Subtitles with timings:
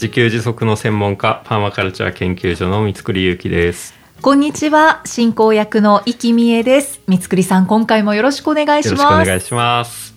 [0.00, 3.94] 自給自足の専門家パーマカルチャー研究所の三つくりゆうきです。
[4.22, 5.02] こんにちは。
[5.04, 7.00] 進行役の生きみえです。
[7.08, 10.14] 三つくりさん今回もよろしくお願いしよろしくおます願いします。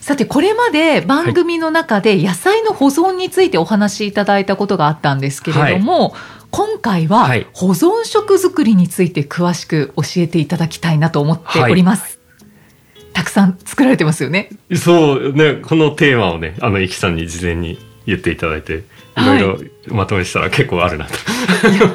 [0.00, 6.14] さてこれまで番組の中で野菜の保存についてお話しいただいたことがあったんですけれども、
[6.50, 7.46] 今回ははい。
[7.52, 12.18] 保存食作りについて詳しく教えていただきたいなと思っております、
[13.12, 14.48] たくさん作られてますよね。
[14.74, 18.82] そうねこのテーマをねあのいきさんに事前に言っていただいてい
[19.14, 19.42] はい。
[19.42, 21.12] ろいろまとめしたら結構あるなと。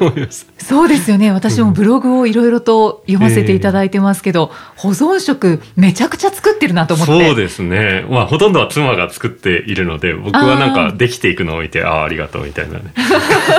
[0.06, 1.32] 思いますそうですよね。
[1.32, 7.28] 私もブログをいろいろと読ませていただいてますけど、保存食めちゃくちゃ作ってるなと思って。
[7.28, 8.06] そうですね。
[8.10, 12.94] まあほとんどは妻が作っているので僕はなんかできていくのを見てああありがとうみたいなね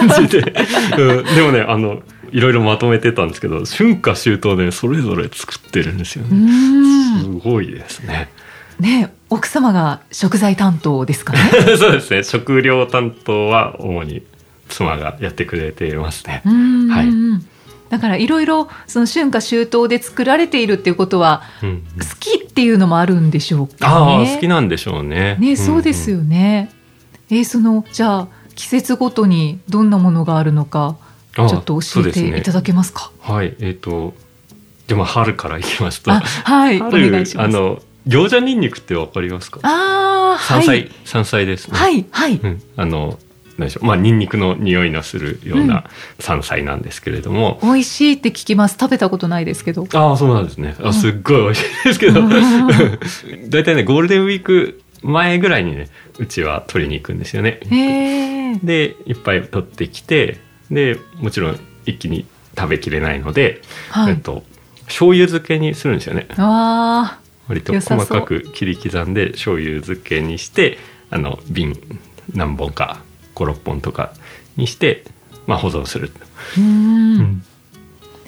[0.09, 6.35] 感じで、うん、でもねあのいろいろまとめてたんですけど春夏秋冬でそれぞれ作ってるんですようー
[7.17, 8.31] ねすんごいですね。
[8.81, 11.39] ね奥様が食材担当ですかね？
[11.79, 14.23] そうですね食料担当は主に
[14.69, 16.51] 妻がやってくれていますねう。
[16.51, 17.09] んはい
[17.91, 23.87] だからいろいろその春夏秋冬で作られているっていうことはうん好きっていうのもあるんでしょうかね？
[23.87, 25.37] ああ好きなんでしょうね。
[25.39, 26.71] ねそうですよね。
[27.31, 30.97] えーそのじゃあ季節ごとにどんなものがあるのか
[31.35, 33.11] ちょっと教えていただけますか？
[33.21, 34.15] はいえっ、と
[34.87, 37.25] でも春からいきますとあはいお春。
[37.37, 39.61] あの餃子ニンニクってわかりますか？
[39.63, 41.77] あー山菜、はい山菜ですね。
[41.77, 42.37] はいはい。
[42.37, 43.19] うん、あの
[43.59, 45.85] 何でしょうまあニンニクの匂いのするような
[46.19, 47.61] 山菜なんですけれども。
[47.63, 48.77] 美味しいって聞きます。
[48.81, 49.87] 食べたことないですけど。
[49.93, 50.75] ああそうなんですね。
[50.83, 55.89] あすっごい美味しいですけど、うんだいたいねゴールデンウィーク前ぐらいにね
[56.19, 57.61] うちは取りに行くんですよね。
[58.65, 60.39] でいっぱい取ってきて
[60.71, 62.27] でもちろん一気に
[62.57, 64.13] 食べきれないので、はい。
[64.13, 64.43] えっと
[64.87, 70.79] 醤油漬けにするんですよねあ割と細かく切り刻んで醤油漬けにして
[71.11, 71.77] あの瓶
[72.35, 73.03] 何本か
[73.35, 74.15] 56本とか
[74.57, 75.05] にして、
[75.47, 77.21] まあ、保存するーうーん。
[77.21, 77.45] うん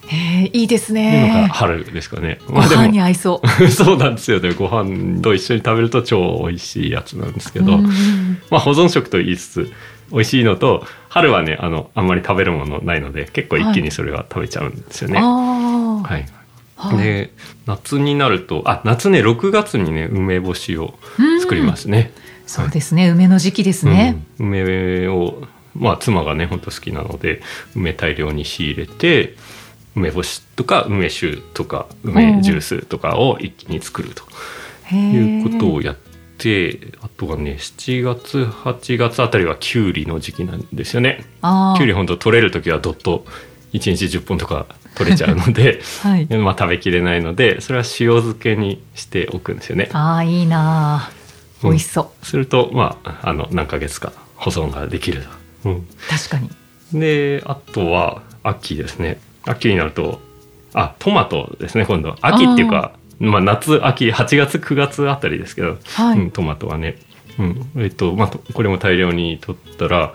[0.06, 1.48] へえいいですね。
[1.50, 2.38] 春ですかね。
[2.46, 3.68] ご飯にま合いそう。
[3.72, 9.72] そうなんですよねご飯と一緒に食べると超美味しいやつなんですけど、うんまあ、保存食と言いつつ
[10.10, 15.18] 美味しいのと春はねあのあんまり食べるものないので結構一気にそれは食べちゃうんですよね。
[15.18, 16.06] ああ。
[16.06, 16.26] はい
[16.88, 17.32] はいで
[17.66, 20.94] 夏になるとあ夏ね6月にね梅干しを
[21.40, 22.12] 作りますね。
[22.46, 23.08] そうですね。
[23.10, 24.22] 梅の時期ですね。
[24.38, 25.42] うん梅を
[25.74, 27.42] まあ妻がね本当好きなので
[27.74, 29.34] 梅大量に仕入れて
[29.96, 35.96] 梅干しとか梅酒とか梅ジュースとかを一気に作るということをやっ
[36.38, 41.24] てあとはね7月8月あたりはきゅうりの時期なんですよね。
[41.76, 43.24] きゅうり本当取れる時はどっと
[43.72, 45.80] 1日10本とか取れちゃうので。
[46.02, 46.26] はい。
[46.36, 49.88] まあ、食べきれないのでそれは塩漬けにしておくんですよね。
[49.92, 51.10] ああいいなあ。
[51.62, 52.26] 美味しそう。
[52.26, 55.22] するとまああの何ヶ月か保存ができる
[55.62, 55.70] と。
[55.70, 56.50] うん、確かに。
[56.92, 60.20] であとは秋ですね秋になると
[60.74, 66.98] あトマトですね今度秋っていうかまあ、夏秋8月9月あたりですけど、はいうん、トマトはね、
[67.38, 70.12] うんえっとまあ、とこれも大量に取ったら、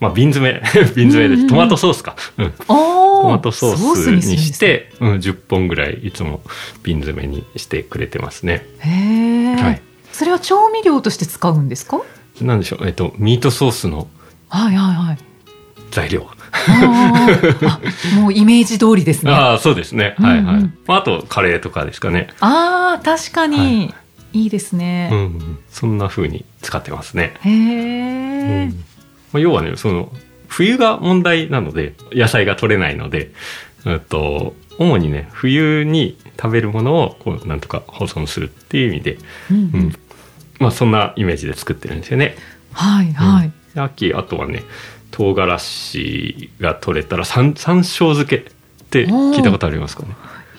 [0.00, 0.60] まあ、瓶詰め
[0.94, 2.14] 瓶詰めうんうんうんですトマトソースか。
[2.38, 2.50] うん。
[2.68, 4.58] トマトソースにしするんですね。
[4.58, 6.40] て、うん、10本ぐらいいつも
[6.84, 8.64] 瓶詰めにしてくれてますね。
[8.80, 9.80] へえ、はい
[10.12, 12.00] それは調味料として使うんですか？
[12.40, 14.08] なんでしょう、えっと、ミートソースの
[14.48, 15.18] はいはいはい。
[15.90, 16.26] 材料。
[18.16, 19.32] もうイメージ通りですね。
[19.32, 20.14] あああ、そうですね。
[20.18, 20.38] はいはい。
[20.40, 22.28] うんうんまあ、あと、カレーとかですかね。
[22.40, 23.92] あー確かに、
[24.32, 25.08] い、いですうね。
[25.10, 27.34] ん、そんな風に使ってますね。
[27.42, 28.84] へえ、うん
[29.32, 30.12] まあ、要はね、その、
[30.46, 33.30] 冬が問題なので、野菜が取れないので、
[33.86, 39.18] えっと、主にね、冬に食べるものを、こう、なんとか保存するっていう意味で、
[39.50, 39.94] うんううんん。
[40.58, 42.36] まあ、そんなイメージで作ってるんですよね。
[42.72, 43.52] はいはい。
[43.74, 44.62] で秋あとはね
[45.10, 48.42] 唐辛子が取れたら山山椒漬けっ
[48.90, 50.16] て聞いたことありますかね？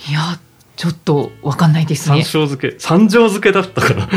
[0.09, 0.39] いや
[0.79, 2.23] ちょっとわかんないですね。
[2.23, 2.79] 山椒漬け。
[2.79, 4.07] 山椒漬けだったかな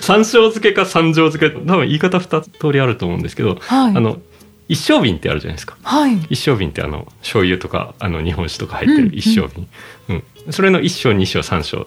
[0.00, 1.50] 山椒漬けか山椒漬け。
[1.50, 3.96] 多分言い方2通りあると思うんですけど、はい。
[3.96, 4.18] あの
[4.66, 5.76] 一升瓶ってあるじゃないですか。
[5.80, 6.16] はい。
[6.28, 9.68] 一升瓶ってあの醤油とかあの日本酒とか入ってうんる一升瓶、
[10.08, 10.52] うん。
[10.52, 11.86] それの一升二升三升。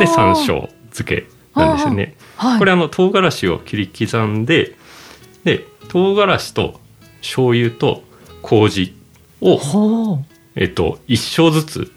[0.00, 2.16] で山椒漬けなんですよね。
[2.34, 2.58] はい。
[2.58, 4.74] これあの唐辛子を切り刻んで
[5.44, 6.80] で唐辛子と
[7.20, 8.02] 醤油と
[8.42, 8.96] 麹
[9.40, 10.18] を。
[10.56, 11.92] えっと、1升ずつ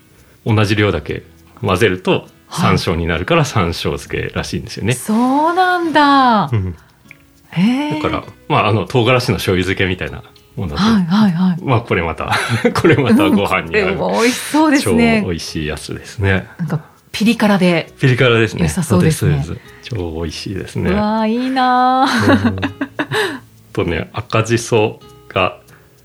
[0.46, 1.24] 同じ量だけ
[1.62, 4.94] 混ぜるとはい山椒になるから山椒漬けらしいんですよね。
[4.94, 5.14] そ
[5.52, 6.50] うなんだ。
[6.52, 6.76] うん
[7.54, 8.02] へえ。
[8.02, 10.24] だから、まあ、あの、唐辛子の醤油漬けみたいな
[10.56, 11.62] もので、はいはいはい。
[11.62, 12.32] まあ、これまた、
[12.82, 15.32] これまたご飯に合う、でも美味しそうです超ね美。
[15.32, 16.48] 味しいやつですね。
[16.60, 16.80] なんか
[17.12, 17.92] ピリ辛で。
[18.00, 18.64] ピリ辛ですね。
[18.64, 19.46] 良さそうですね
[19.84, 20.92] 超美味しいですね。
[20.92, 22.50] うわーいいなー。
[22.50, 22.56] うん
[23.74, 25.58] とね、赤じそが、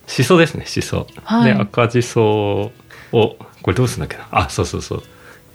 [0.08, 1.06] しそですね、しそ。
[1.22, 2.72] はいで、赤じそを、
[3.12, 3.36] こ
[3.68, 4.40] れどうするんだっけな？
[4.46, 5.02] あ、そうそうそう。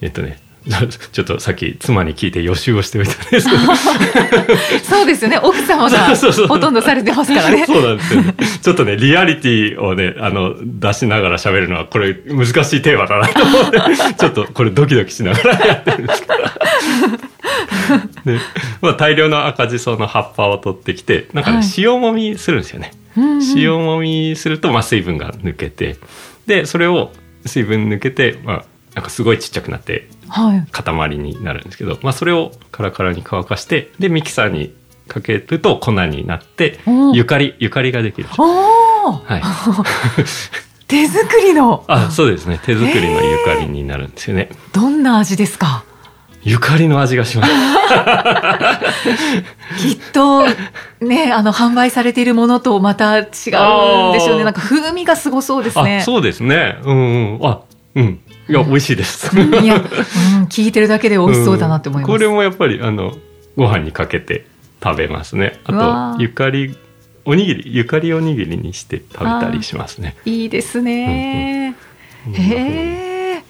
[0.02, 0.40] えっとね、
[1.12, 3.62] ちょっとさっき妻に聞いて予習をしておいたんですけど、
[4.86, 5.40] そうですよね。
[5.42, 6.16] 奥様が
[6.48, 7.66] ほとんどされてますからね。
[7.68, 8.36] そうなんですよね。
[8.62, 13.80] ちょっとね、リアリティをね、あの、出しながら喋るのは、これ難しいテーマだなと思って、
[14.20, 16.34] ちょっとこれドキドキしながらやってるんですけど。
[18.34, 18.40] で、
[18.84, 22.92] まあ大量の赤じその葉っぱを取ってきて、なんかね、はい塩もみするんですよね。
[23.18, 25.98] うんうん塩もみすると、まあ水分が抜けて、
[26.46, 27.12] で、それを
[27.46, 28.66] 水分抜けて、まあ、
[28.96, 30.66] なんかすごいちっちゃくなって、はい。
[30.72, 34.74] 塊になるんですけど、まあそれをカラカラに乾かして、で、ミキサーに
[35.08, 36.80] かけると粉になって
[37.14, 38.28] ゆかり、ゆかりができる。
[38.38, 39.12] おお。
[39.14, 39.42] はい。
[40.88, 42.60] 手作りのあ、そうですね。
[42.66, 44.50] 手作りのゆかりになるんですよね。
[44.74, 45.84] どんな味ですか？
[46.44, 47.52] ゆかりの味がします。
[49.78, 50.44] きっと
[51.00, 53.36] ねあの販売されているものとまた違うんで
[54.20, 54.44] しょうね。
[54.44, 56.00] なんか風味がすごそうですね。
[56.00, 56.78] あ、そうですね。
[56.84, 57.40] うんうん。
[57.48, 57.62] あ、
[57.96, 58.20] うん。
[58.50, 59.38] いや、美味しいです。
[59.38, 59.84] うんいや、うん、
[60.46, 62.12] 聞いてるだけで美味しそうだなって思います。
[62.12, 63.16] うんこれもやっぱり、あの、
[63.56, 64.46] ご飯にかけて
[64.84, 65.60] 食べますね。
[65.66, 66.76] あと、ゆかり、
[67.26, 70.16] おにぎり、ゆかりおにぎりにして食べたりしますね。
[70.26, 71.76] いいですね。
[72.28, 73.44] うんへえ。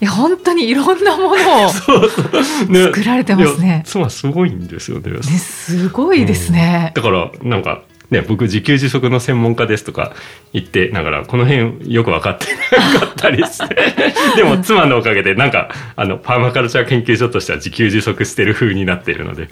[0.00, 5.10] いや本当にいろんなものを 作られてますねいや妻すごいんですよね。
[5.10, 6.92] ねすごいですね。
[6.94, 10.14] だから、なんか、ね、僕自給自足の専門家ですとか
[10.54, 12.46] 言ってながら、この辺よく分かって
[12.94, 13.76] なかったりして。
[14.36, 19.48] でも妻のおかげで、なんか、あの、パーマカルチャー研究所としては自給自足してる風になっているので。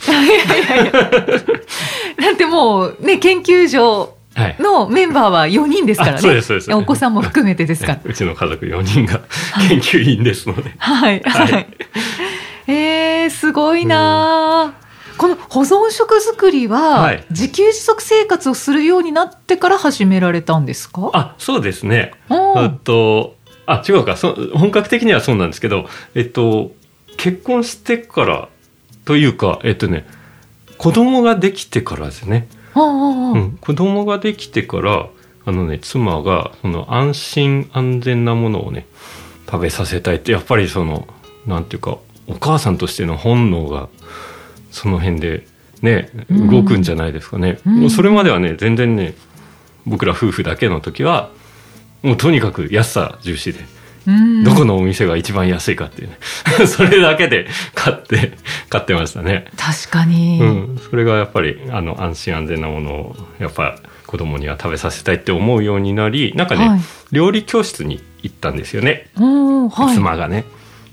[2.20, 4.56] だってもうね研究所はい。
[4.58, 6.18] のメンバーは4人ですからね。
[6.18, 8.02] あそうですそうですお子さんも含めてですからね。
[8.04, 9.20] うちの家族4人が
[9.68, 10.72] 研究員ですので。
[10.76, 11.66] はいはいはい。
[12.68, 14.85] えー、すごいなあ、
[15.18, 21.10] この保存食作りは、はい自給自足生活をするようになってから始められたんですか？
[21.14, 22.12] あ、そうですね。
[22.30, 23.36] えっと、
[23.66, 24.16] あ、違うか。
[24.16, 26.72] そ本格的にはそうなんですけど、えっと、
[27.16, 28.48] 結婚してから
[29.04, 30.06] というか、えっとね、
[30.78, 32.48] 子供ができてからですね。
[32.74, 35.08] うん、子供ができてから、
[35.46, 38.86] あのね、妻が、その安心安全なものをね、
[39.50, 41.06] 食べさせたいって、やっぱりその、
[41.46, 43.88] なんていうか、お母さんとしての本能が、
[44.76, 45.46] その辺で、
[45.80, 46.50] ね、うん。
[46.50, 47.58] 動くんじゃないですかね。
[47.66, 47.80] うん。
[47.80, 49.14] もうそれまではね、全然ね、
[49.86, 51.30] 僕ら夫婦だけの時は、
[52.02, 53.60] もうとにかく安さ重視で、
[54.06, 54.44] うん。
[54.44, 56.18] どこのお店が一番安いかっていうね、
[56.68, 58.36] それだけで買って、
[58.68, 59.46] 買ってましたね。
[59.56, 66.80] 確かに、うん、それがやっぱりあの安心安全なものをやっぱ子供には食べさせたいって思うようになりなんかね、はい。
[67.12, 69.94] 料理教室に行ったんですよね、はい。
[69.94, 70.44] 妻がね。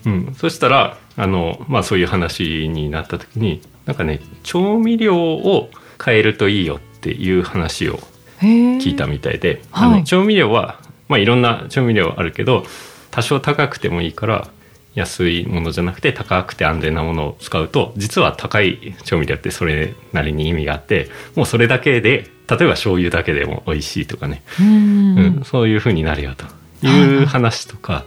[0.05, 5.69] うん、そしたらあの、まあ、そういう話になった時になんかね調味料を
[6.03, 7.97] 変えるといいよっていう話を
[8.39, 9.93] 聞聞いたみたいで、はい。
[9.93, 12.65] あの調味料は、まあ、いろんな調味料あるけど
[13.11, 14.47] 多少高くてもいいから
[14.95, 25.17] 安いものじゃなくて高くて安全なものを使うと実は高い調味料ってそれなりに意味があってもうそれだけで例えば醤油だけでも美味しいとかね、うん。
[25.17, 26.45] うんそういう風になるよと
[26.85, 28.05] いう話とか、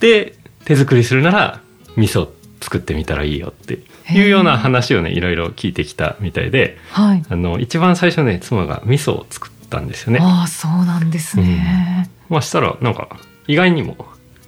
[0.00, 0.34] で
[0.64, 1.60] 手作りするなら
[1.96, 2.28] 味噌
[2.60, 3.78] 作ってみたらいいよって
[4.10, 7.24] いうような話をねいろいろ聞いてきたみたいではい。
[7.28, 10.20] あの一番最初ね妻が味噌を作ったんですよね。
[10.22, 13.08] ああそうなんですね、まあしたらなんか
[13.46, 13.96] 意外にも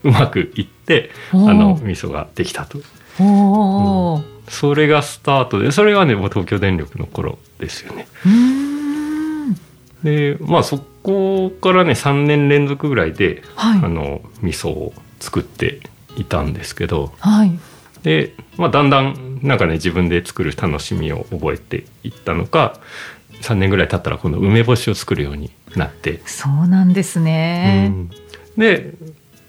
[0.02, 2.78] うまくいってあの味噌ができたと。
[3.18, 8.06] おおそれがスタートでそれがねもう東京電力の頃ですよね。
[10.02, 13.78] でまあそこからね3年連続ぐらいで、はい。
[13.84, 15.80] あの味噌を作って
[16.16, 17.58] いたんですけどはい。
[18.02, 22.80] で、まあ、だんだんなんかね自分で作る楽しみを覚えていったのか
[23.42, 26.20] 3年ぐらい経ったら今度梅干しを作るようになって。
[26.26, 28.10] そうなんですね、うん。
[28.56, 28.94] で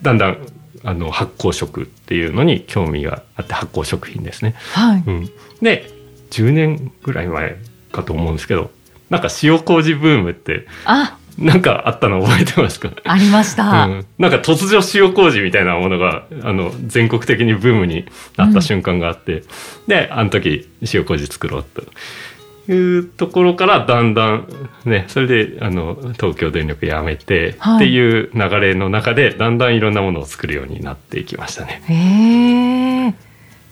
[0.01, 0.47] だんだん
[0.83, 4.55] あの発酵食っていうのに興味があって発酵食品ですね。
[4.73, 5.29] はい、うん、
[5.61, 5.89] で
[6.31, 7.57] 10年ぐらい前
[7.91, 8.71] かと思うんですけど
[9.09, 12.91] なんか塩麹ブームってあ なんかあったの覚えてますか？
[13.03, 18.05] ありました、うん、なんか突如塩麹みたいなものがあの全国的にブームに
[18.37, 19.43] なった瞬間があって、
[19.87, 21.83] であの時塩麹作ろうと。
[22.71, 24.47] いうところからだんだん
[24.85, 27.75] ねそれであの東京電力やめて、はい。
[27.77, 31.81] っていう流れの中でだんだんいろんなものを作るようになっていきましたね。
[31.87, 33.13] へえ。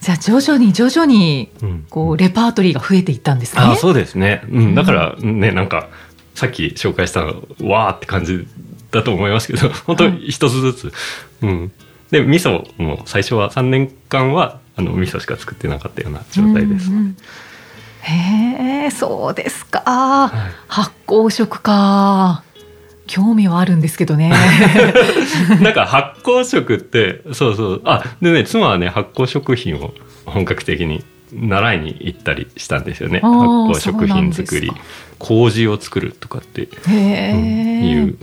[0.01, 1.85] じゃあ徐々に徐々にうん。
[1.89, 3.61] こうレパートリーが増えていったんですね。
[3.63, 5.87] あそうですね、うん、だからねなんか
[6.39, 8.47] さっき紹介したのわーって感じ
[8.91, 10.93] だと思いますけど本当に一つずつ、
[11.41, 11.71] うん。
[12.11, 17.17] で味噌も最初は3年間はあの味噌しか作ってなかったような状態です、うんうん
[18.01, 20.31] へえ、そうですか。
[20.69, 22.43] 発酵食か。
[23.07, 24.31] 興味はあるんですけどね。
[25.61, 27.81] なんか発酵食ってそうそう。
[27.83, 29.93] あでね妻はね発酵食品を
[30.25, 33.19] 本格的に習いに行ったりしたんですよね。
[33.23, 34.71] あ発ー酵食品作り。
[35.19, 36.61] 麹を作るとかって。
[36.61, 38.17] いう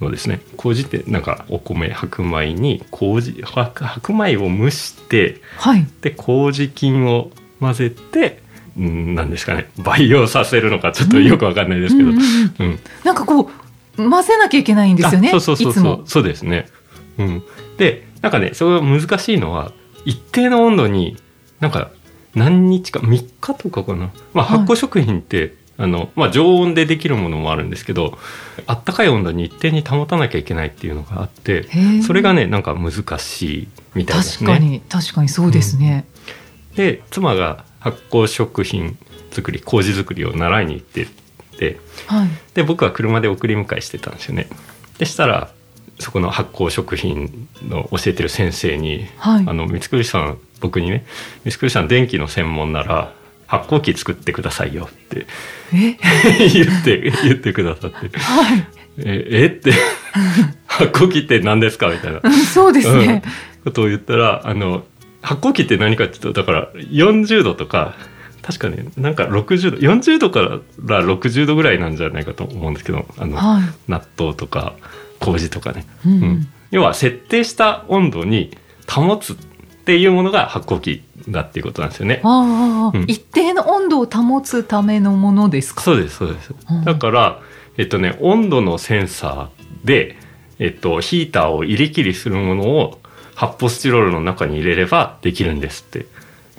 [0.00, 0.40] のですね。
[0.56, 5.86] 麹ってなんかお米白米に麹白白米を蒸してはい。
[6.00, 8.42] で麹菌を混ぜて
[8.76, 9.70] うんなんですかね。
[9.78, 12.22] 培養させるのかちょっとよくわかんないですけど、うんうん
[12.58, 12.78] うんうん。
[13.04, 13.50] なんかこ
[13.96, 15.28] う混ぜなきゃいけないんですよね。
[15.28, 16.02] あそうそうそうそう。
[16.06, 16.66] そうですね、
[17.18, 17.42] うん、
[17.76, 19.72] でなんかねそれが難しいのは
[20.04, 21.16] 一定の温度に
[21.60, 21.90] なんか
[22.34, 28.18] 何日か3日とかかな、まあ、はい発酵食品って、あのまあ、常温でできるものもあるんですけど
[28.66, 31.66] あったかい温度に一定に保たなきゃいけないっていうのがあって
[32.02, 34.50] それがねなんか難しいみたいですね。
[34.50, 36.04] 確かに確かにそうですね。
[36.76, 38.96] で妻が発酵食品
[39.30, 41.06] 作り麹作りを習いに行って
[41.58, 42.28] てはい。
[42.54, 44.48] で僕は車で送り迎えしてたんですよね
[44.98, 45.50] でしたら
[46.02, 51.04] そこの発酵食品の教えてる先生に「はいあの三栗さん僕にね
[51.44, 53.12] 三栗さん電気の専門なら
[53.46, 55.26] 発酵機作ってくださいよ」って
[55.72, 55.96] え、
[56.52, 58.66] 言って言ってくださってはい。
[58.98, 59.46] 「ええ？
[59.46, 59.72] って
[60.66, 63.22] 発酵機って何ですか?」みたいなうんそうですね。
[63.24, 63.30] うん、
[63.64, 64.84] ことを言ったらあの
[65.22, 67.94] 発酵機って何かっていうとだから40度とか
[68.42, 70.58] 確かねなんか60度40度から
[71.04, 73.62] 60度ぐらいなんじゃないかと思うんですけどあの、はい。
[73.88, 74.74] 納豆とか
[75.22, 78.56] 麹とかね、うんうんうん要は設定した温度に
[78.88, 79.36] 保つっ
[79.84, 82.22] ていうものが発酵機だっていうことなんですよね。
[82.24, 82.28] う
[82.98, 85.82] ん一定の温度を保つためのものですか？
[85.82, 87.40] そうですそうです、うんだから
[87.76, 90.16] えっとね温度のセンサーで、
[90.58, 92.98] えっと、ヒーターを入れ切りするものを
[93.34, 96.06] 発泡スチロールの中に入れればできるんですって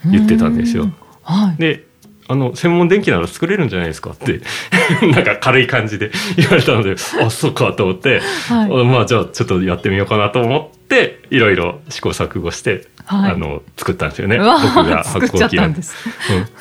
[0.06, 0.94] 言ってたんですようん。
[1.24, 1.56] はい。
[1.58, 1.88] で
[2.28, 4.12] あの専門電気なら作れるんじゃないですか？
[4.12, 4.42] って
[5.08, 8.82] なんか軽い感じで 言われたのであそうかと思って、はい。
[8.82, 13.32] あまあじゃあちょっとやってみようかなと思っていろいろ試行錯誤して、はい。
[13.32, 14.38] あの作ったんですよね。
[14.38, 14.50] 僕
[14.90, 15.96] が作っちゃったん機です。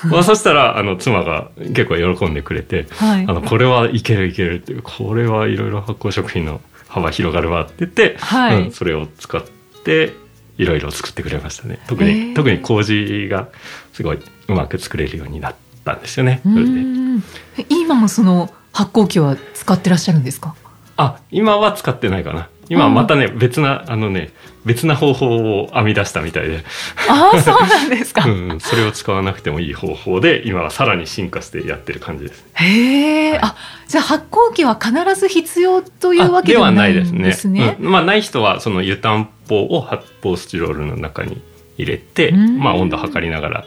[0.04, 0.10] うん。
[0.10, 3.24] まあ、そしたらあの妻が結構喜んでくれて、はい。
[3.28, 8.62] あのこれはいけるいけるってこれはいろいろ発酵食品の幅広がるわって言って、はい。
[8.62, 9.42] うんそれを使っ
[9.84, 10.12] て
[10.58, 11.78] いろいろ作ってくれましたね。
[11.86, 13.48] 特に、特に麹が
[13.92, 14.18] すごい
[14.48, 15.54] うまく作れるようになっ
[15.84, 16.40] たんですよね。
[16.44, 16.70] うそれで。
[16.70, 17.22] ん
[17.68, 20.54] 今もその発酵機は使ってらっしゃるんですか？
[20.96, 22.48] あ今は使ってないかな。
[22.68, 24.30] 今はまたね別なあのね
[24.64, 26.64] 別な方法を編み出したみたいで、
[27.08, 28.24] ああ、そうなんですか。
[28.24, 33.56] うん、それを使わなくてもいい方法で今はさらに進化してやってる感じですへえ、あ、
[33.88, 37.76] じゃあ発酵機は必ず必要というわけではないんですね。
[37.80, 41.42] うんまあない人はその湯たんぽを発泡スチロールの中に
[41.76, 43.64] 入れて、うんまあ温度測りながら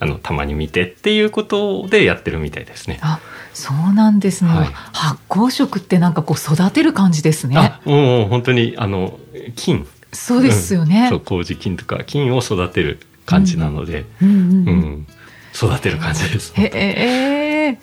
[0.00, 2.98] あのたまに見てっていうことでやってるみたいですね。
[3.02, 3.20] あ、
[3.54, 4.50] そうなんですね。
[4.50, 7.56] はい発酵食ってなんかこう育てる感じですね。
[7.56, 9.18] あもう本当にあの
[9.56, 11.06] 菌そうですよね。
[11.10, 15.06] そう麹菌とか菌を育てる感じなので、うんうんううんん
[15.54, 16.52] 育てる感じです。
[16.54, 17.78] へえ、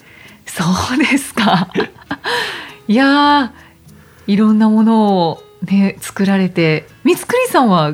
[0.45, 0.63] そ
[0.95, 1.69] うですか。
[2.87, 7.93] いやー、いろんなものをね作られて、三つくりさんは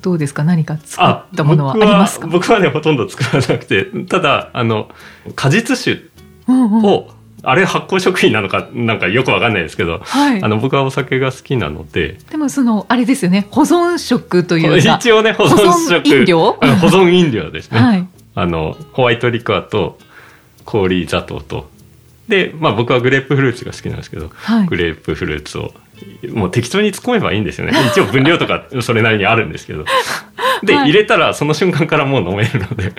[0.00, 0.42] どうですか？
[0.44, 2.26] 何か作ったものはありますか？
[2.26, 4.88] 僕は僕はねほとんど作らなくてただあの
[5.36, 6.02] 果実酒
[6.48, 7.08] うんうんを、
[7.42, 10.48] あれ発酵食品なのかなんかよくわかんないですけど、はいあ。
[10.48, 13.46] の僕はお酒が好きなのででもそのあれですよね。
[13.50, 14.96] 保存食というか。
[14.96, 16.52] 一応ね保存食保存飲料？
[16.52, 18.06] 保存飲料ですね、 はい。
[18.34, 19.98] あのホワイトリカーと
[20.64, 21.68] 氷砂糖と
[22.28, 25.72] で、まあ、僕はグレープフルーツが好きなんですけど、はいグレープフルーツを
[26.32, 29.84] もう適当に突っ込めばいいんですよね一応分量とかそれなりにあるんですけど
[30.64, 30.90] で、はい。
[30.90, 32.92] 入れたらその瞬間からもう飲めるので。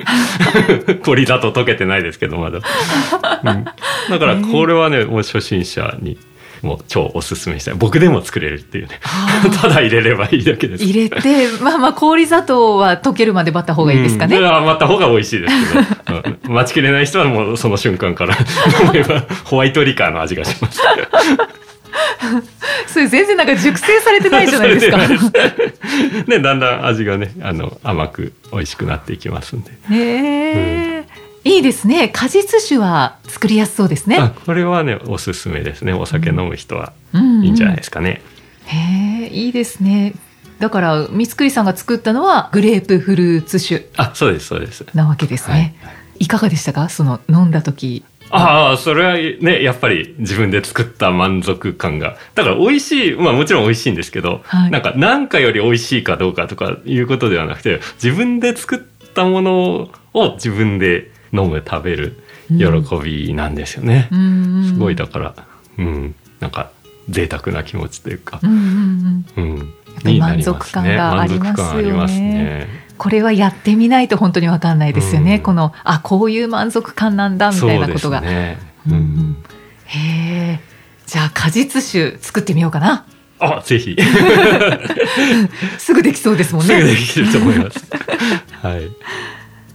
[1.03, 3.63] 氷砂糖溶けてないですけどまだ、うん。
[3.63, 6.17] だからこれはねもう初心者に
[6.61, 7.73] もう超おすすめしたい。
[7.75, 8.99] 僕でも作れるっていうね。
[9.61, 10.83] ただ入れればいいだけです。
[10.83, 14.37] 入れて、まあまあ氷砂糖は溶けるまでバった方がいいですかね。
[14.37, 15.73] うん、あまた方が美味しいです
[16.05, 16.53] けど、うん。
[16.53, 18.35] 待ちきれない人はもうその瞬間から
[18.85, 20.81] 飲めばホワイトリカーの味がします。
[22.87, 24.97] それ全然なんか熟成されてないじゃないですか。
[26.27, 29.71] ね、だんだん味がね、あの甘く美味しくなっていきますんで。
[29.89, 31.05] へえ、
[31.43, 32.09] いいですね。
[32.09, 34.17] 果実酒は作りやすそうですね。
[34.17, 35.93] あこれはねおすすめですね。
[35.93, 37.43] お酒飲む人はうん。
[37.43, 38.21] いいんじゃないですかね、
[38.65, 40.13] へえいいですね。
[40.59, 44.85] だから三つくりさんが作ったのはグレープフルーツ酒あそうですそうです。
[44.93, 45.75] なわけですね、
[46.19, 46.87] い、かがでしたか？
[46.89, 52.17] その飲んだ時ああそれはねやっぱり自分で作った満足感が。
[52.35, 54.71] だから美味しいまあもちろん美味しいんですけど、はい。
[54.71, 58.79] なんか何かより美味しいかどうかとかいうことではなくて自分で作っ
[59.13, 62.17] たものを自分で飲む食べる
[62.49, 62.65] 喜
[63.03, 65.35] びなんですよね、うんすごいだから
[65.77, 66.15] うん。
[66.39, 66.71] なんか
[67.09, 68.39] 贅沢な気持ちというか。
[68.41, 69.73] うんうんうんうん。
[70.01, 71.53] ぱり満足感がありますよね。
[71.53, 72.67] 満足感ありますね
[73.01, 75.41] これはやってみないと本当にわかんないですよね、うん。
[75.41, 78.59] このあこういう満足感なんだみたいなことが、ね。
[78.85, 78.93] うん。
[78.93, 79.37] うんうん。
[79.85, 80.59] へえ。
[81.07, 83.07] じゃあ果実酒作ってみようかな。
[83.39, 83.97] あぜひ。
[85.79, 87.79] すぐできそうですもんすぐでねきると思います。
[88.61, 88.91] はい、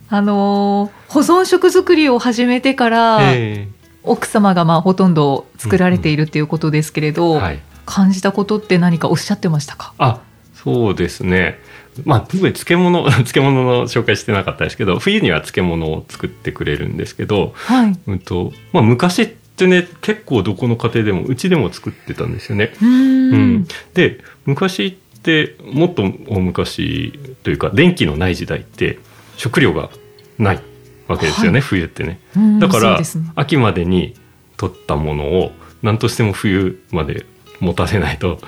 [0.08, 3.66] あのー保存食作りを始めてから、え
[4.04, 7.58] 奥様がまあほとんど作られているっていうことですけれど、えはい。
[7.86, 9.94] 感じたことって何かおっしゃってましたか？
[9.98, 10.20] あ
[10.54, 11.58] そうですね
[12.04, 17.98] まあ特に漬物 漬物の紹介してなかったですけど冬には漬物を作ってくれるんですけど、はい。
[18.06, 22.72] うんとまあ、昔ってね結構どこの家庭でもうちでも作ってたんですよね。
[22.80, 22.90] うーん。
[22.90, 23.68] うん。
[23.94, 28.98] で昔ってもっと大昔というか電気のない時代って
[29.36, 29.90] 食料が
[30.38, 30.60] ない
[31.08, 32.20] わけですよね、は冬ってね。
[32.36, 33.06] うんだから、ね。
[33.34, 34.14] 秋までに
[34.56, 37.26] 取ったものを何としても冬まで
[37.60, 38.38] 持たせないと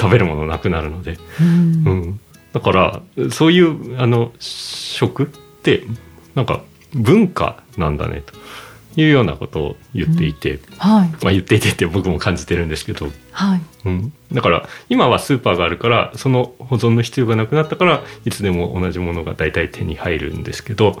[0.00, 1.48] 食べるものなくなるので、うん。
[1.48, 2.20] うん、
[2.52, 5.84] だからそういうあの食って
[6.34, 6.62] なんか
[6.94, 8.34] 文化なんだねと
[9.00, 11.08] いうようなことを言っていて、はい。
[11.22, 13.60] まあ、言っていてって僕も感じてるんですけど、はい。
[13.84, 21.00] うん、だから今はスーパーがあるからその保存の必要がなくなったからいつでも同じものが大体手に入るんですけど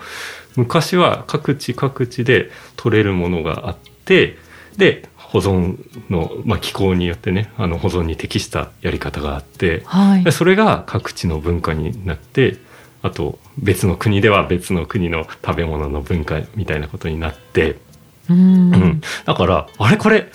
[0.56, 4.38] 昔は各地各地で取れるものがあって
[4.78, 5.78] で保存
[6.10, 10.24] の、まあ、気候によってねあの保存に適したやり方があってはい。
[10.24, 12.56] でそれが各地の文化になって
[13.02, 17.76] あと別の国では別の国の食べ物の文化みたいなことになって。
[18.28, 18.74] うん。
[18.74, 20.26] うん、だからあれこれ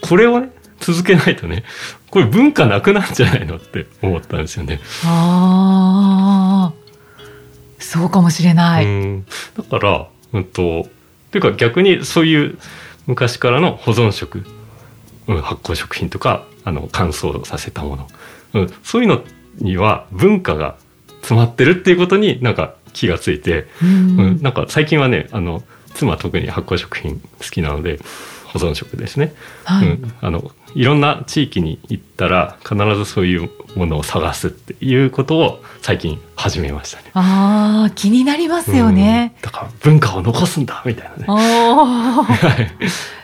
[0.00, 0.50] これをね
[0.80, 1.64] 続けないとね
[2.10, 4.80] これ文化なくなるんじゃないのって思ったんですよね。
[5.04, 6.80] ああ
[7.78, 9.26] そうかもしれない、うん、
[9.56, 10.86] だから、うんと、
[11.30, 12.58] というか逆にそういう
[13.10, 14.44] 昔からの保存食、
[15.26, 18.08] うん、発酵食品とかあの乾燥させたもの、
[18.54, 19.22] うん、そういうの
[19.58, 20.76] には文化が
[21.22, 23.88] 詰まってるっていうことになんか気がついて、うん。
[23.88, 25.62] うん、なんか最近はねあの
[25.94, 27.98] 妻特に発酵食品好きなので
[28.52, 29.32] 保存食ですね、
[29.64, 29.88] はい。
[29.88, 37.10] うん、あのいろんな地域に行ったら必ずそういうものを探すっていうことを最近始めましたね。
[37.14, 39.42] ああ気になりますよね、うん。
[39.42, 42.72] だから文化を残すんだみたいなね。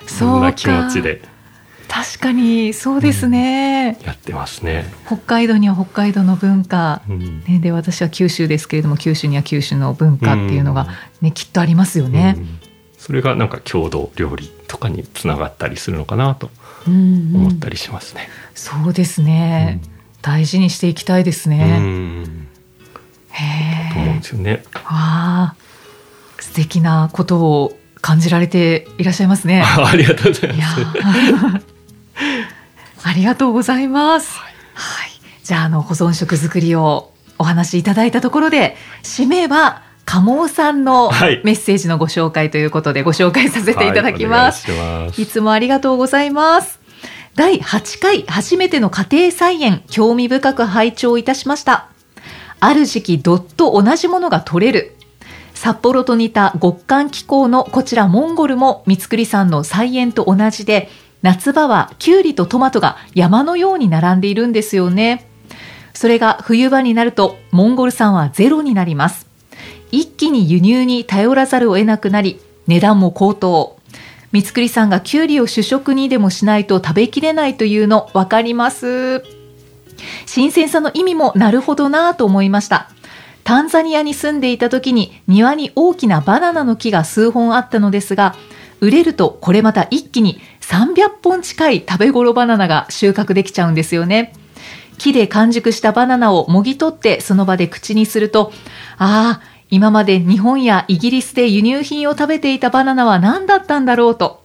[0.07, 1.23] そんな気持ちで。
[1.89, 4.93] 確かにそうですね、やってますね。
[5.07, 7.45] 北海道には北海道の文化、うん。
[7.45, 10.89] ね、で私は九州ですけれども九州には九州の文化っていうのが、
[11.21, 12.35] ねきっとありますよね。
[12.37, 12.41] う。
[12.41, 12.66] ん
[13.07, 16.51] それがなんか郷土料理とかにつながったりするのかなと
[16.89, 18.29] うんうん思ったりしますね。
[18.57, 19.81] そうですね、
[20.23, 21.77] 大事にしていきたいですうんね。
[21.79, 22.49] うん
[23.31, 24.65] へと思うんえですよね。
[24.75, 29.63] ああ素敵なことを感じられていらっしゃいますね。
[29.65, 30.81] あ ありがとうございます。
[30.81, 31.63] ー
[33.05, 34.37] ありがとうございます。
[34.75, 35.11] はい、
[35.45, 44.71] じゃああの保存食作りをお話しいただいたところで締めは鴨さんのはいメッセージのご紹介ということでご紹介させていただきます。
[44.71, 46.81] はいますいつもありがとうございます。
[47.35, 51.91] 第8回初めての家庭菜園興味深く拝聴いたしました。
[52.61, 54.97] ある時期どっと同じものが取れる。
[55.53, 60.89] 札幌と似た極寒気候のこちらモンゴルも三つくりさんの菜園と同じで
[61.23, 65.29] 夏場はキュウリとトマトが山のように並んでいるんですよね。
[65.95, 69.26] それが冬場になるとモンゴル産はゼロになります。
[69.93, 73.77] 一気に輸入に頼らざるを得なくなり値段も高騰。
[74.33, 79.23] 三つくりさんがキュウリを主食にでもしないと食べきれないというの分かります。
[80.27, 82.91] 新鮮さの意味もなるほどなぁと思いました。
[83.45, 88.35] タンザニアに住んでいた時に庭に大きなバナナの木が数本あったのですが、
[88.81, 94.35] 売れるとこれまた一気に300本近い食べ頃バナナが収穫できちゃうんですよね。
[94.99, 98.53] 木で完熟したバナナをもぎ取ってその場で口にすると、
[98.99, 104.43] ああ、今まで日本やイギリスで輸入品を食べていたバナナは何だったんだろうと。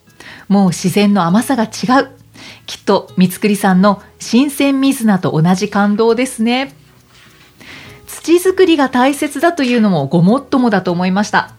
[0.47, 2.09] もう自然の甘さが違う。
[2.65, 6.73] きっと三つさんの新鮮水菜と同じ感動ですね。
[8.07, 11.53] 土作りが大切だというのもごもっともだと思いました。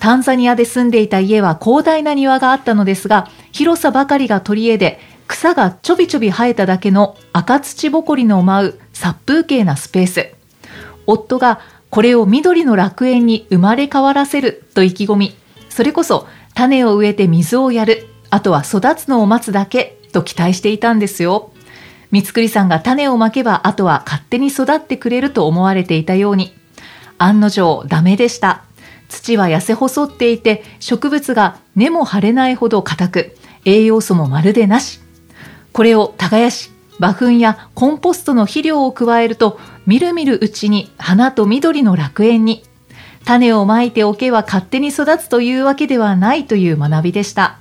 [0.00, 10.34] タンザニアで住んでいた家は広大な庭があったのですが、広さばかりが取り柄で、草がちょびちょび生えただけの赤土ぼこりの舞う殺風景なスペース。
[11.06, 11.60] 夫が
[11.92, 15.36] これを緑の楽園に生まれ変わらせると意気込み、
[15.68, 21.52] それこそ種を植えて水をやる、あとは育つのを待つだけと期待していたんですよ。
[22.10, 26.54] 三つくりさんが種をまけばあとは勝手に育ってくれると思われていたように、
[27.18, 28.64] 案の定ダメでした。
[29.10, 35.00] 土は痩せ細っていて植物が根も張れないほど硬く、栄養素もまるでなし。
[35.74, 42.64] これを耕し、馬糞やコンポストの肥料を加えると、みるみるうちに花と緑の楽園に。
[43.24, 47.58] 種をまいておけば勝手に育つというわけではないという学びでした。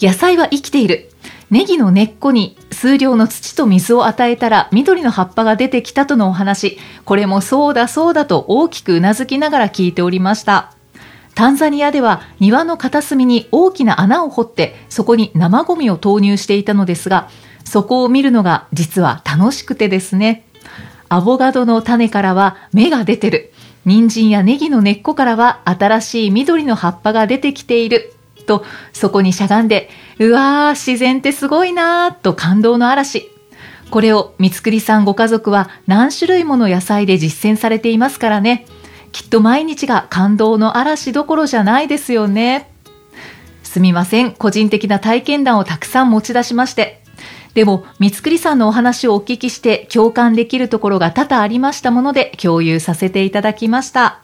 [0.00, 1.10] 野菜は生きている。
[1.50, 6.78] ネギの根っこに数量の土と水を与えたら緑の葉っぱが出てきたとのお話。
[7.04, 10.72] これもそうだそうだと大きくうなずきながら聞いておりました。
[11.34, 17.28] タンザニアでは庭の片隅に大きな穴を掘ってそこに生ゴミを投入していたのですが、
[17.64, 20.44] そこを見るのが実は楽しくてですね。
[21.08, 23.52] アボガドの種からは芽が出てる。
[23.84, 28.12] 人参やネギの根っこからは新しい緑の葉っぱが出てきている。
[28.46, 33.30] と、そこにしゃがんで、うわー、自然ってすごいなーと感動の嵐。
[33.90, 38.66] これを三つくりさんご家族は何種類もの野菜で実践されていますからね。
[39.12, 42.70] きっと毎日が感動の嵐どころじゃないですよね。
[43.62, 44.32] すみません。
[44.32, 47.02] 個人的な体験談をたくさん持ち出しまして。
[47.54, 54.20] でも、三つくりさんのお話をお聞きして共感できるところが多々ありましたもので共有させていただきました。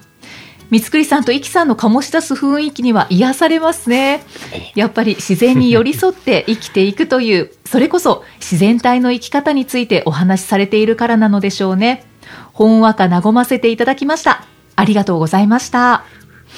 [0.71, 4.23] 三つくりさんとイキさんの醸し出す雰囲気には癒されますね。
[4.75, 12.05] やっぱり自然に寄り添って生きていくという、それこそ自然体の生き方についてお話しされているからなのでしょうね。
[12.53, 14.45] ほんわか和ませていただきました。
[14.77, 16.05] ありがとうございました。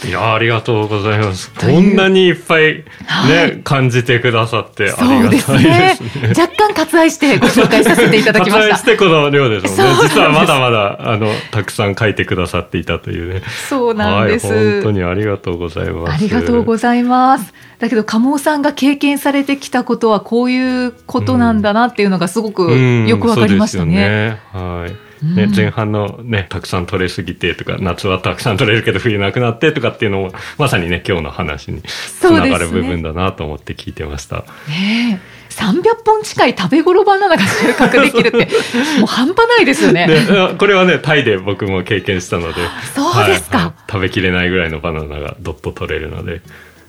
[0.05, 1.51] いやありがとうございます。
[1.53, 6.29] こんなにいっぱいね、はい感じてくださってありがですたいでねすね。
[6.37, 8.61] 若干割愛してご紹介させていただきまし。
[8.61, 13.43] 割愛したてこの量ですもんね実はまだまだ、あの、たくさん書いてくださっていたというね。
[13.69, 14.47] そうなんです。
[14.47, 16.15] はい、本当にありがとうございます。
[16.15, 17.53] ありがとうございます。
[17.79, 24.39] だけど、鴨尾さんが経験されてきたことはこういうことなんだなっていうのがすごくうんよくわかりましたね。
[24.53, 24.81] そうですよね。
[24.81, 25.06] はい。
[25.23, 34.45] ねうん、前半のね、たくさん取れすぎてとか、夏はたくさん取れるけど冬なくなってとかっていうのも、まさにね、今日の話につながる部分だなと思って聞いてました。
[34.69, 38.49] ねえ300本近い食べ頃バナナが収穫できるって、
[39.01, 40.07] もう半端ないですよね。
[40.07, 42.61] で、これはね、タイで僕も経験したので。
[42.95, 46.43] そうですかはいはい食べきれないぐらいのバナナがどっと取れるので。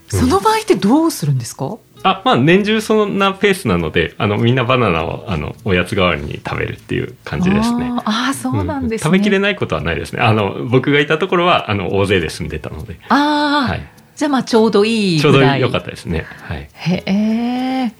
[0.10, 1.78] その場合ってどうするんですか？
[2.03, 7.86] あ、まあ年中そんなペースなので、あの、みんなバナナを、あの、おやつ代わりに食べるっていう感じですね。
[7.86, 9.03] あーあー、そうなんですね。
[9.05, 10.21] 食べきれないことはないですね。
[10.21, 12.99] あの、僕がいたところは、あの、大勢で住んでたので。
[13.10, 13.81] ああ、はい。
[14.15, 15.33] じゃあまあちょうどいいちょう。
[15.33, 16.25] ど良かったですね。
[16.47, 16.67] はい。
[16.73, 17.93] へえ。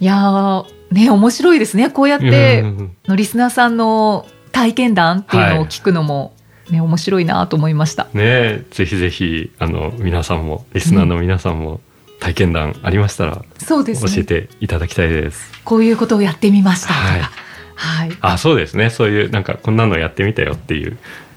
[0.00, 1.90] いやーね、面白いですね。
[1.90, 6.32] こうやってうんうんうんのリスナーさんの体験談っていうのを聞くのも、
[6.70, 8.04] ね、面白いなと思いました。
[8.06, 11.80] ねえぜひぜひ、あの、皆さんも、リスナーの皆さんも、
[12.26, 14.10] 体験談ありましたら、そうですね。
[14.12, 15.52] 教えていただきたいです。
[15.64, 16.98] こういうことをやってみましたとか。
[16.98, 17.20] はい
[17.76, 18.18] はい。
[18.20, 18.90] あ、そうですね。
[18.90, 20.96] そういう、なんか、こんなのやってみたよっていう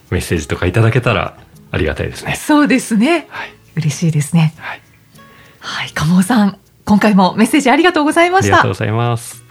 [0.10, 1.38] メッセージとかいただけたら、
[1.70, 2.36] ありがたいですね。
[2.36, 3.28] そうですね。
[3.30, 3.54] はい。
[3.76, 4.54] 嬉しいですね。
[4.58, 4.82] はい。
[5.60, 5.92] はい。
[5.92, 8.74] 鴨尾さん、今回もメッセージありがとうございましたありがとうご。
[8.74, 9.44] ざいます。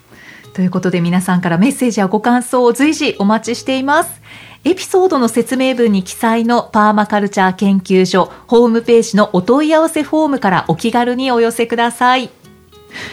[0.55, 4.20] ということで皆さんからメッセージやご感想を随時お待ちしています。
[4.64, 12.31] エピソードの説明文に記載のパーマカルチャー研究所ホームページのお問い合わせフォームからお気軽にお寄せください。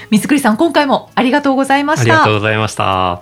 [0.09, 2.33] 水栗さん、今回もありがとうございましたありがとう。
[2.35, 3.21] ございました。